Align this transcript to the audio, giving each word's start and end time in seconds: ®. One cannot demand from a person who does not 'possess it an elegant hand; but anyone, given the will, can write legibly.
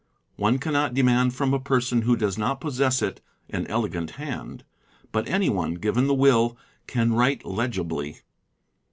®. 0.01 0.03
One 0.35 0.57
cannot 0.57 0.95
demand 0.95 1.35
from 1.35 1.53
a 1.53 1.59
person 1.59 2.01
who 2.01 2.15
does 2.15 2.35
not 2.35 2.59
'possess 2.59 3.03
it 3.03 3.21
an 3.51 3.67
elegant 3.67 4.09
hand; 4.17 4.63
but 5.11 5.27
anyone, 5.29 5.75
given 5.75 6.07
the 6.07 6.15
will, 6.15 6.57
can 6.87 7.13
write 7.13 7.45
legibly. 7.45 8.21